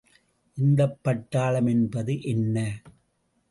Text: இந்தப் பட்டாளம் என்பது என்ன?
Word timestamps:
இந்தப் 0.57 0.97
பட்டாளம் 1.03 1.67
என்பது 1.67 2.21
என்ன? 2.25 2.57